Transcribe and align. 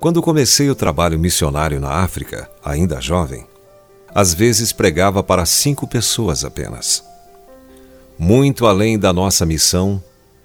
Quando 0.00 0.22
comecei 0.22 0.70
o 0.70 0.76
trabalho 0.76 1.18
missionário 1.18 1.80
na 1.80 1.90
África, 1.90 2.48
ainda 2.64 3.00
jovem, 3.00 3.44
às 4.14 4.32
vezes 4.32 4.72
pregava 4.72 5.24
para 5.24 5.44
cinco 5.44 5.88
pessoas 5.88 6.44
apenas. 6.44 7.02
Muito 8.16 8.64
além 8.66 8.96
da 8.96 9.12
nossa 9.12 9.44
missão, 9.44 10.02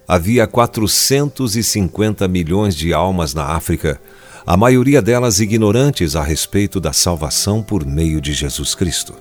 havia 0.07 0.47
450 0.47 2.27
milhões 2.27 2.75
de 2.75 2.93
almas 2.93 3.35
na 3.35 3.45
África, 3.45 4.01
a 4.43 4.57
maioria 4.57 5.03
delas 5.03 5.39
ignorantes 5.39 6.15
a 6.15 6.23
respeito 6.23 6.79
da 6.79 6.91
salvação 6.91 7.61
por 7.61 7.85
meio 7.85 8.19
de 8.19 8.33
Jesus 8.33 8.73
Cristo. 8.73 9.13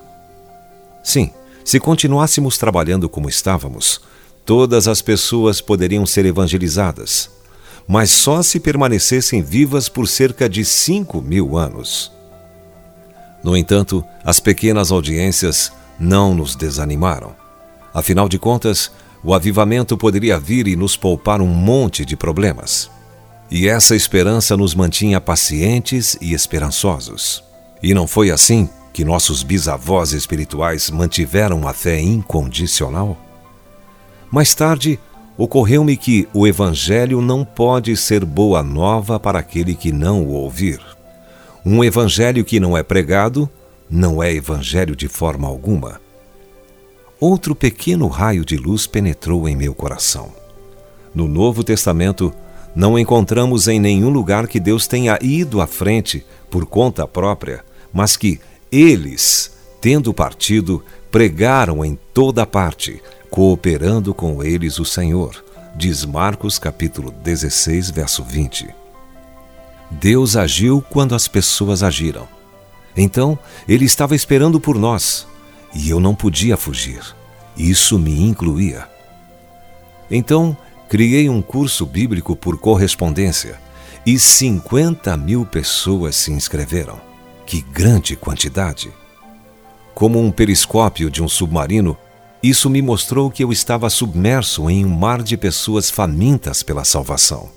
Sim, 1.02 1.30
se 1.64 1.80
continuássemos 1.80 2.58
trabalhando 2.58 3.08
como 3.08 3.28
estávamos, 3.28 4.00
todas 4.44 4.88
as 4.88 5.00
pessoas 5.02 5.60
poderiam 5.60 6.04
ser 6.06 6.26
evangelizadas, 6.26 7.30
mas 7.86 8.10
só 8.10 8.42
se 8.42 8.60
permanecessem 8.60 9.42
vivas 9.42 9.88
por 9.88 10.06
cerca 10.08 10.48
de 10.48 10.64
cinco 10.64 11.20
mil 11.20 11.56
anos. 11.56 12.12
No 13.42 13.56
entanto, 13.56 14.04
as 14.24 14.38
pequenas 14.38 14.92
audiências 14.92 15.72
não 15.98 16.34
nos 16.34 16.54
desanimaram. 16.54 17.34
Afinal 17.92 18.28
de 18.28 18.38
contas, 18.38 18.90
o 19.22 19.34
avivamento 19.34 19.96
poderia 19.96 20.38
vir 20.38 20.66
e 20.66 20.76
nos 20.76 20.96
poupar 20.96 21.40
um 21.40 21.46
monte 21.46 22.04
de 22.04 22.16
problemas. 22.16 22.90
E 23.50 23.68
essa 23.68 23.94
esperança 23.94 24.56
nos 24.56 24.74
mantinha 24.74 25.20
pacientes 25.20 26.16
e 26.20 26.32
esperançosos. 26.32 27.44
E 27.82 27.92
não 27.92 28.06
foi 28.06 28.30
assim 28.30 28.68
que 28.92 29.04
nossos 29.04 29.42
bisavós 29.42 30.12
espirituais 30.12 30.90
mantiveram 30.90 31.66
a 31.66 31.72
fé 31.72 32.00
incondicional? 32.00 33.16
Mais 34.30 34.54
tarde, 34.54 34.98
ocorreu-me 35.36 35.96
que 35.96 36.28
o 36.32 36.46
Evangelho 36.46 37.20
não 37.20 37.44
pode 37.44 37.96
ser 37.96 38.24
boa 38.24 38.62
nova 38.62 39.18
para 39.18 39.38
aquele 39.38 39.74
que 39.74 39.92
não 39.92 40.22
o 40.22 40.32
ouvir. 40.32 40.80
Um 41.64 41.82
Evangelho 41.82 42.44
que 42.44 42.58
não 42.58 42.76
é 42.76 42.82
pregado 42.82 43.48
não 43.88 44.22
é 44.22 44.32
Evangelho 44.32 44.96
de 44.96 45.08
forma 45.08 45.46
alguma. 45.46 46.00
Outro 47.20 47.54
pequeno 47.54 48.08
raio 48.08 48.44
de 48.44 48.56
luz 48.56 48.86
penetrou 48.86 49.48
em 49.48 49.54
meu 49.54 49.74
coração. 49.74 50.32
No 51.14 51.28
Novo 51.28 51.62
Testamento, 51.62 52.32
não 52.74 52.98
encontramos 52.98 53.68
em 53.68 53.78
nenhum 53.78 54.08
lugar 54.08 54.48
que 54.48 54.58
Deus 54.58 54.86
tenha 54.86 55.18
ido 55.20 55.60
à 55.60 55.66
frente 55.66 56.24
por 56.50 56.64
conta 56.64 57.06
própria, 57.06 57.62
mas 57.92 58.16
que 58.16 58.40
eles, 58.72 59.52
tendo 59.82 60.14
partido, 60.14 60.82
pregaram 61.10 61.84
em 61.84 61.98
toda 62.14 62.46
parte, 62.46 63.02
cooperando 63.30 64.14
com 64.14 64.42
eles 64.42 64.78
o 64.78 64.84
Senhor. 64.84 65.44
Diz 65.76 66.06
Marcos 66.06 66.58
capítulo 66.58 67.10
16, 67.10 67.90
verso 67.90 68.24
20. 68.24 68.68
Deus 69.90 70.36
agiu 70.36 70.82
quando 70.88 71.14
as 71.14 71.28
pessoas 71.28 71.82
agiram. 71.82 72.26
Então, 72.96 73.38
ele 73.68 73.84
estava 73.84 74.14
esperando 74.14 74.58
por 74.58 74.78
nós, 74.78 75.26
e 75.74 75.90
eu 75.90 76.00
não 76.00 76.14
podia 76.14 76.56
fugir. 76.56 77.02
Isso 77.54 77.98
me 77.98 78.22
incluía. 78.22 78.88
Então, 80.10 80.56
criei 80.88 81.28
um 81.28 81.42
curso 81.42 81.84
bíblico 81.84 82.34
por 82.34 82.58
correspondência 82.58 83.60
e 84.04 84.18
50 84.18 85.14
mil 85.18 85.44
pessoas 85.44 86.16
se 86.16 86.32
inscreveram. 86.32 87.11
Que 87.46 87.60
grande 87.60 88.16
quantidade! 88.16 88.90
Como 89.94 90.20
um 90.20 90.30
periscópio 90.30 91.10
de 91.10 91.22
um 91.22 91.28
submarino, 91.28 91.96
isso 92.42 92.68
me 92.68 92.82
mostrou 92.82 93.30
que 93.30 93.44
eu 93.44 93.52
estava 93.52 93.88
submerso 93.88 94.68
em 94.68 94.84
um 94.84 94.88
mar 94.88 95.22
de 95.22 95.36
pessoas 95.36 95.90
famintas 95.90 96.62
pela 96.62 96.84
salvação. 96.84 97.50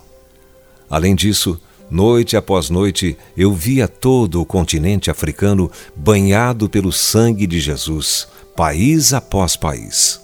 Além 0.89 1.15
disso, 1.15 1.59
noite 1.89 2.37
após 2.37 2.69
noite, 2.69 3.17
eu 3.35 3.51
via 3.53 3.87
todo 3.87 4.41
o 4.41 4.45
continente 4.45 5.09
africano 5.09 5.71
banhado 5.95 6.69
pelo 6.69 6.91
sangue 6.91 7.47
de 7.47 7.59
Jesus, 7.59 8.27
país 8.55 9.13
após 9.13 9.55
país. 9.55 10.21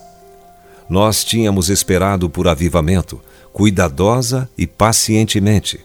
Nós 0.90 1.24
tínhamos 1.24 1.70
esperado 1.70 2.30
por 2.30 2.48
avivamento, 2.48 3.20
cuidadosa 3.52 4.50
e 4.58 4.68
pacientemente, 4.68 5.80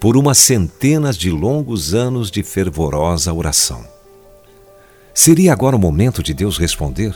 por 0.00 0.16
umas 0.16 0.38
centenas 0.38 1.16
de 1.16 1.30
longos 1.30 1.92
anos 1.92 2.30
de 2.30 2.42
fervorosa 2.42 3.32
oração. 3.32 3.86
Seria 5.12 5.52
agora 5.52 5.76
o 5.76 5.78
momento 5.78 6.22
de 6.22 6.32
Deus 6.32 6.56
responder? 6.56 7.14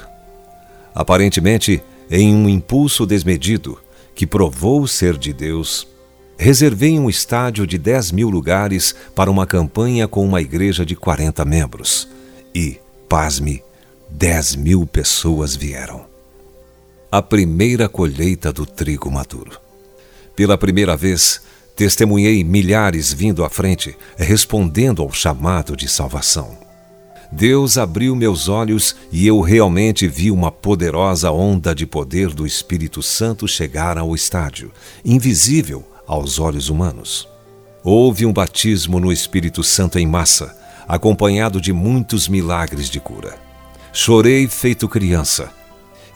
Aparentemente, 0.94 1.83
em 2.11 2.34
um 2.34 2.47
impulso 2.47 3.06
desmedido, 3.06 3.78
que 4.15 4.27
provou 4.27 4.87
ser 4.87 5.17
de 5.17 5.33
Deus, 5.33 5.89
reservei 6.37 6.99
um 6.99 7.09
estádio 7.09 7.67
de 7.67 7.78
10 7.78 8.12
mil 8.12 8.28
lugares 8.28 8.94
para 9.15 9.31
uma 9.31 9.47
campanha 9.47 10.06
com 10.06 10.25
uma 10.25 10.43
igreja 10.43 10.84
de 10.84 10.94
40 10.94 11.43
membros. 11.44 12.09
E, 12.55 12.78
pasme, 13.09 13.65
10 14.11 14.56
mil 14.56 14.87
pessoas 14.87 15.56
vieram. 15.56 16.05
A 17.11 17.23
primeira 17.23 17.89
colheita 17.89 18.53
do 18.53 18.67
trigo 18.67 19.11
maduro. 19.11 19.59
Pela 20.37 20.59
primeira 20.59 20.97
vez, 20.97 21.41
testemunhei 21.77 22.45
milhares 22.45 23.12
vindo 23.12 23.45
à 23.45 23.51
frente, 23.51 23.97
respondendo 24.17 25.03
ao 25.03 25.12
chamado 25.12 25.77
de 25.77 25.89
salvação. 25.89 26.57
Deus 27.33 27.77
abriu 27.77 28.15
meus 28.15 28.49
olhos 28.49 28.95
e 29.11 29.27
eu 29.27 29.41
realmente 29.41 30.07
vi 30.07 30.31
uma 30.31 30.53
poderosa 30.53 31.33
onda 31.33 31.75
de 31.75 31.85
poder 31.85 32.29
do 32.29 32.47
Espírito 32.47 33.03
Santo 33.03 33.49
chegar 33.49 33.99
ao 33.99 34.15
estádio, 34.15 34.71
invisível 35.05 35.85
aos 36.07 36.39
olhos 36.39 36.69
humanos. 36.69 37.29
Houve 37.83 38.25
um 38.25 38.33
batismo 38.33 39.01
no 39.01 39.12
Espírito 39.12 39.65
Santo 39.65 39.99
em 39.99 40.06
massa, 40.06 40.56
acompanhado 40.87 41.61
de 41.61 41.73
muitos 41.73 42.29
milagres 42.29 42.89
de 42.89 43.01
cura. 43.01 43.37
Chorei 43.93 44.47
feito 44.47 44.89
criança 44.89 45.51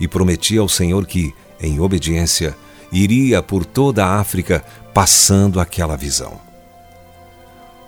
e 0.00 0.06
prometi 0.06 0.56
ao 0.56 0.68
Senhor 0.68 1.04
que, 1.06 1.34
em 1.60 1.80
obediência, 1.80 2.56
iria 2.92 3.42
por 3.42 3.64
toda 3.64 4.06
a 4.06 4.20
África 4.20 4.64
passando 4.98 5.60
aquela 5.60 5.96
visão. 5.96 6.40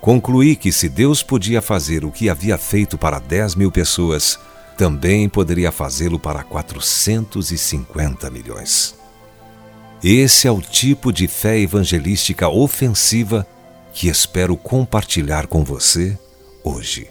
Concluí 0.00 0.54
que 0.54 0.70
se 0.70 0.88
Deus 0.88 1.24
podia 1.24 1.60
fazer 1.60 2.04
o 2.04 2.12
que 2.12 2.30
havia 2.30 2.56
feito 2.56 2.96
para 2.96 3.18
10 3.18 3.56
mil 3.56 3.72
pessoas, 3.72 4.38
também 4.78 5.28
poderia 5.28 5.72
fazê-lo 5.72 6.20
para 6.20 6.44
450 6.44 8.30
milhões. 8.30 8.94
Esse 10.00 10.46
é 10.46 10.52
o 10.52 10.60
tipo 10.60 11.12
de 11.12 11.26
fé 11.26 11.58
evangelística 11.58 12.48
ofensiva 12.48 13.44
que 13.92 14.06
espero 14.06 14.56
compartilhar 14.56 15.48
com 15.48 15.64
você 15.64 16.16
hoje. 16.62 17.10